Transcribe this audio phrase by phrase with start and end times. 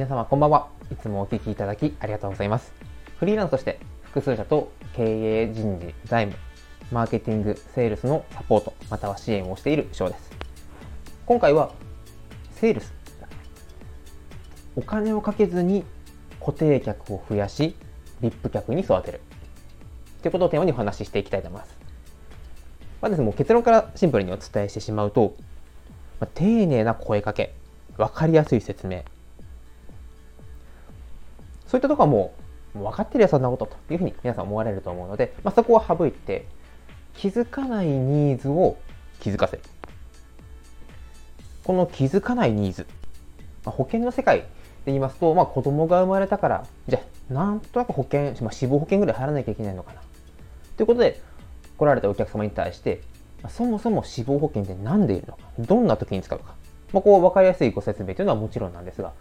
[0.00, 0.68] 皆様こんばんは。
[0.90, 2.72] いつもお聞きいただきありがとうございます。
[3.18, 6.42] フリーランスとして複数社と経営人事、財務、
[6.90, 10.30] マーケティング、セールスのサポート、または支援をしている翔です。
[11.26, 11.74] 今回は、
[12.54, 12.94] セールス。
[14.74, 15.84] お金をかけずに
[16.40, 17.76] 固定客を増やし、
[18.22, 19.20] VIP 客に育てる。
[20.22, 21.76] ということをテーマにお話ししていきたいと思います。
[23.02, 25.36] まず、もう結論からシンプルにお伝えしてしまうと、
[26.20, 27.52] まあ、丁寧な声かけ、
[27.98, 29.02] 分かりやすい説明。
[31.70, 32.34] そういったところはも
[32.74, 36.46] う分かってるよ、そんなことというふうに皆さん思われると思うので、まあ、そこは省いて、
[37.14, 38.76] 気づかないニーズを
[39.20, 39.62] 気づかせる。
[41.62, 42.88] この気づかないニーズ、
[43.64, 44.46] まあ、保険の世界で
[44.86, 46.98] 言いますと、まあ、子供が生まれたから、じゃ
[47.30, 50.00] あ、なんとなく保険、まあ、死亡保険ぐらい払わなきゃいけないのかな。
[50.76, 51.20] ということで、
[51.78, 53.02] 来られたお客様に対して、
[53.48, 56.56] そもそも死亡保険って何でいるのか、どんな時に使うか、
[56.92, 59.12] まあ、こう分かりやすいご説明というのはもちろんなんですが、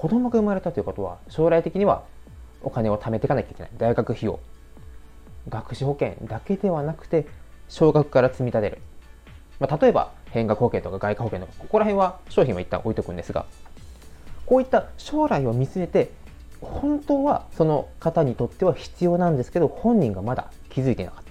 [0.00, 2.04] 子供が生まれたということは、将来的には
[2.62, 3.70] お金を貯めていかなきゃいけない。
[3.76, 4.40] 大学費用、
[5.50, 7.26] 学資保険だけではなくて、
[7.68, 8.78] 少額から積み立てる。
[9.58, 13.44] まあ、例えば、変額保険とか外貨保険とか、ここら辺は商品は一旦置いとくんですが、
[14.46, 16.10] こういった将来を見据えて、
[16.62, 21.30] 本当はその方にとっては必要なんですけど、本人がまだ気づいてなかった。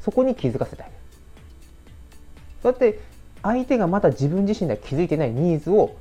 [0.00, 0.98] そこに気づかせてあげる。
[2.64, 2.98] だって
[3.44, 5.94] 相手がまだ自分自身では気づいてないニーズを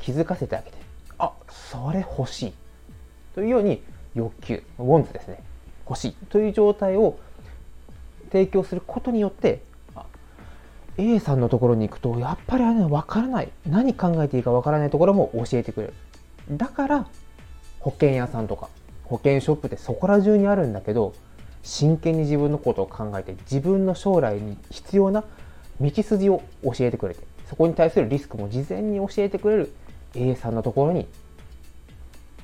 [0.00, 0.83] 気づかせてあげて、
[1.18, 2.52] あ、それ欲しい。
[3.34, 3.82] というように
[4.14, 5.42] 欲求、ウォンズですね。
[5.88, 7.18] 欲しいという状態を
[8.30, 9.62] 提供することによって、
[10.96, 13.50] A さんのところに行くと、やっぱりあれね、わからない。
[13.68, 15.94] 何考えていいかわからないところも教えてくれる。
[16.50, 17.06] だから、
[17.80, 18.68] 保険屋さんとか、
[19.04, 21.14] 保険ショップってそこら中にあるんだけど、
[21.64, 25.24] 真剣に自分のことを考えて、自分の将来に必要な
[25.80, 29.74] 道筋を教えてくれて、そこに対するリスクも事前に教えてくれる
[30.14, 31.06] A さんのところに、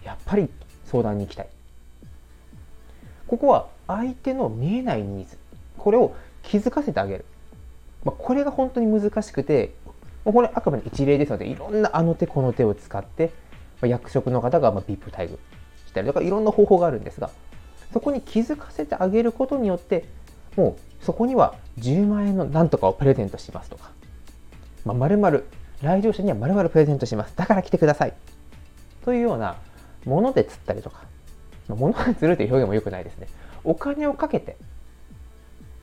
[0.05, 0.49] やっぱり
[0.87, 1.49] 相談に行きたい。
[3.27, 5.39] ここは相手の見えないニーズ。
[5.79, 7.25] これを気づかせてあげる。
[8.05, 9.75] まあ、これが本当に難しくて、
[10.25, 13.33] これあくまで一例ですので、いろんなあの手この手を使って、
[13.81, 15.39] まあ、役職の方がま VIP 待遇
[15.87, 17.31] したりとか、いろんな方法があるんですが、
[17.93, 20.05] そこに気づかせてあげることによって、
[20.57, 23.91] もうそこには10万円のなんとかをプレゼントしますとか、
[24.85, 25.45] まあ、〇〇、
[25.83, 27.35] 来場者には〇〇プレゼントします。
[27.37, 28.15] だから来てください。
[29.05, 29.57] というような
[30.05, 31.05] もので釣ったりとか、
[31.69, 33.29] ま、物で釣るという表現も良くないですね。
[33.65, 34.57] お金をかけて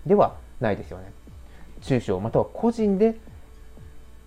[0.06, 1.12] ではないですよね。
[1.82, 3.18] 中小または個人で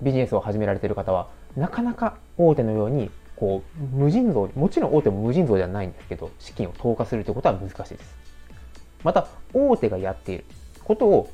[0.03, 3.11] ビジネスを始められている方は、なかなか大手のように
[3.41, 8.17] こう無尽蔵もちろん大手も無尽蔵ではないんですけど資金を投下するということは難しいです
[9.03, 10.45] また大手がやっている
[10.85, 11.31] ことを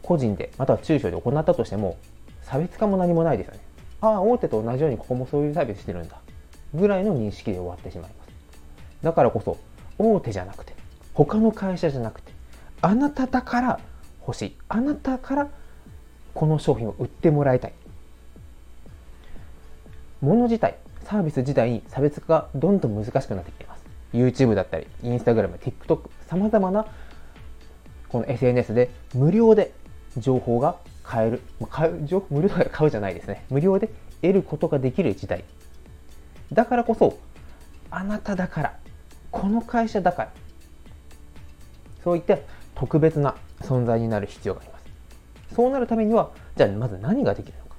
[0.00, 1.98] 個人でまたは中小で行ったとしても
[2.50, 3.60] 差別化も何もないですよね。
[4.00, 6.18] ああ大手と同じようにここもそういうサービスしてるんだ。
[6.74, 8.28] ぐらいの認識で終わってしまいます。
[9.02, 9.58] だからこそ
[9.98, 10.74] 大手じゃなくて
[11.14, 12.32] 他の会社じゃなくて
[12.80, 13.80] あなただから
[14.26, 14.56] 欲しい。
[14.68, 15.48] あなたから
[16.34, 17.72] この商品を売ってもらいたい。
[20.20, 23.84] もの自体サービス自体に差別化がどんどん難しくなってきています。
[24.12, 26.86] YouTube だったり Instagram、TikTok さまざまな
[28.08, 29.72] この SNS で無料で
[30.16, 30.76] 情報が
[31.08, 33.46] 買える、買う情報無料で買うじゃないですね。
[33.48, 33.88] 無料で
[34.20, 35.42] 得ることができる時代。
[36.52, 37.18] だからこそ
[37.90, 38.78] あなただから
[39.30, 40.32] この会社だから
[42.04, 42.38] そういった
[42.74, 44.78] 特別な存在になる必要がありま
[45.48, 45.54] す。
[45.54, 47.76] そうなるためにはじゃあまず何ができるのか。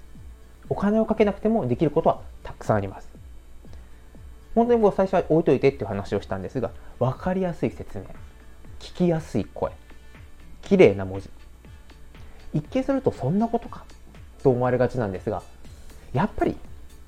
[0.69, 3.09] お金をかけなくてもできることはたくさんあります。
[4.55, 8.05] 本当にもう最初は置いといてっていう話をしたんですが分かりやすい説明。
[8.79, 9.71] 聞きやすい声。
[10.63, 11.29] 綺麗な文字。
[12.53, 13.83] 一見するとそんなことか？
[14.43, 15.43] と思われがちなんですが
[16.13, 16.55] やっぱり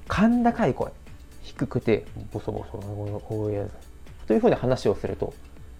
[0.07, 0.91] 甲高い声
[1.43, 2.77] 低くてボソボソ
[3.27, 5.33] こういうやつというふうに話をすると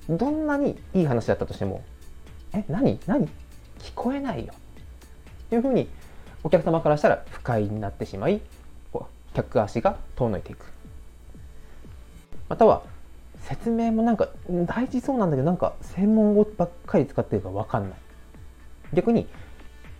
[0.10, 1.84] どんなにいい話だったとしても
[2.54, 3.00] え何？
[3.06, 3.28] 何？
[3.80, 4.54] 聞こえないよ。
[5.50, 5.90] というふうに
[6.44, 8.41] お客様からしたら不快になってしまい
[9.34, 10.66] 客足が遠のいていく。
[12.50, 12.84] または
[13.40, 14.28] 説明もなんか
[14.66, 18.00] 大事そうなんだけどなんか専門語ばっかり使ってるか分かんない。
[18.94, 19.28] 逆に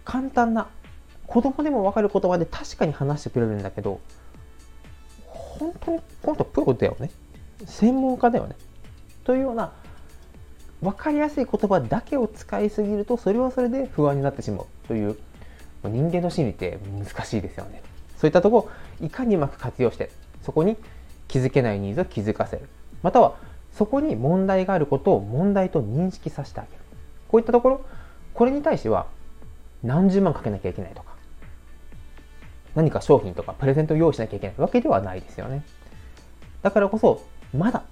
[0.06, 0.68] 簡単な
[1.28, 4.00] 子供でも分かる言葉で確かに話してくれるんだけど
[5.28, 7.12] 本当に本当プロだよね。
[7.66, 8.56] 専門家だよね。
[9.24, 9.72] というような
[10.82, 14.66] 分かりやすい言葉だけを使いすぎるとそれはそれで不安になってしまう。
[14.88, 15.18] という
[15.84, 17.82] 人間の心理って難しいですよね。
[18.18, 18.70] そういったとこ
[19.00, 20.10] ろいかにうまく活用して
[20.42, 20.78] そこに
[21.28, 22.68] 気づけないニーズを気づかせる。
[23.04, 23.36] または
[23.72, 26.84] そこに問題があることを問題と認識させてあげる。
[27.28, 27.82] こういったところ
[28.34, 29.08] これに対しては
[29.84, 31.12] 何十万かけなきゃいけないとか
[32.76, 35.64] 何か商品とかプレゼントを用意しなきゃいけないわけではないですよね
[36.62, 37.26] だからこそ、
[37.58, 37.84] まだ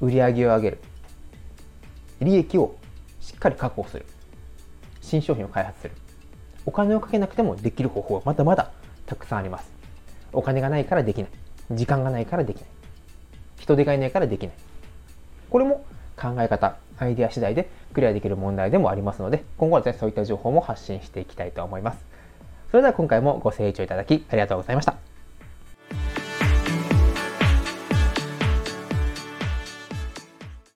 [0.00, 0.78] 売り上げを上げる。
[2.20, 2.76] 利益を
[3.20, 4.04] しっかり確保する。
[5.00, 5.94] 新商品を開発する。
[6.66, 8.72] お金をかけなくてもできる方法はまだまだ
[9.06, 9.70] たくさんあります。
[10.32, 11.30] お金がないからできない。
[11.70, 12.66] 時間がないからできない。
[13.58, 14.56] 人手がいないからできない。
[15.48, 15.84] これも
[16.16, 22.04] 考え方、アイデア次第でクリアできる問題でもありますので、今後はですね、そういった情報も発信していきたいと思います。
[22.70, 25.01] それでは今回もご清聴いただきありがとうございました。